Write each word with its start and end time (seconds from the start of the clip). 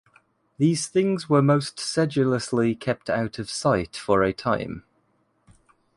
These 0.57 0.87
things 0.87 1.29
were 1.29 1.43
most 1.43 1.79
sedulously 1.79 2.73
kept 2.73 3.07
out 3.07 3.37
of 3.37 3.51
sight 3.51 3.95
for 3.95 4.23
a 4.23 4.33
time. 4.33 4.83